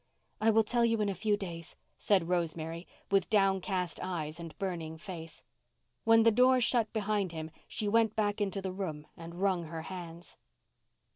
[0.39, 4.97] "I will tell you in a few days," said Rosemary, with downcast eyes and burning
[4.97, 5.43] face.
[6.05, 9.83] When the door shut behind him she went back into the room and wrung her
[9.83, 10.37] hands.